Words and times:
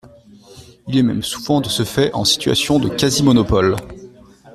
Il 0.87 0.97
est 0.97 1.03
même 1.03 1.21
souvent 1.21 1.61
de 1.61 1.69
ce 1.69 1.83
fait 1.83 2.11
en 2.15 2.25
situation 2.25 2.79
de 2.79 2.89
quasi-monopole. 2.89 3.75